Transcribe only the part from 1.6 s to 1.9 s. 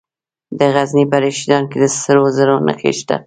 کې د